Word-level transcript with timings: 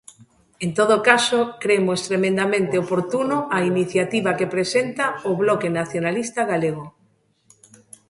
En 0.65 0.69
todo 0.79 0.95
caso, 1.09 1.39
cremos 1.63 1.99
tremendamente 2.09 2.75
oportuno 2.83 3.37
a 3.57 3.59
iniciativa 3.71 4.37
que 4.39 4.51
presenta 4.55 5.05
o 5.29 5.31
Bloque 5.41 5.69
Nacionalista 5.79 6.41
Galego. 6.51 6.85